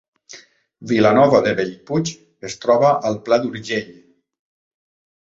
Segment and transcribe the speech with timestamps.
[0.91, 2.15] Vilanova de Bellpuig
[2.51, 3.97] es troba al Pla d’Urgell